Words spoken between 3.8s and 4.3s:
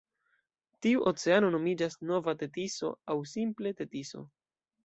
Tetiso.